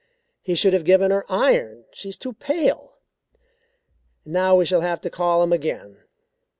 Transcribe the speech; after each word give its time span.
He 0.41 0.55
should 0.55 0.73
have 0.73 0.83
given 0.83 1.11
her 1.11 1.31
iron, 1.31 1.85
she's 1.91 2.17
too 2.17 2.33
pale. 2.33 2.97
Now 4.25 4.55
we 4.55 4.65
shall 4.65 4.81
have 4.81 4.99
to 5.01 5.11
call 5.11 5.43
him 5.43 5.53
again. 5.53 5.97